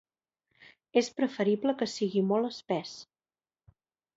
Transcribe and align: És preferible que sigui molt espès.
És 1.01 1.09
preferible 1.19 1.75
que 1.83 1.89
sigui 1.93 2.25
molt 2.31 2.51
espès. 2.53 2.95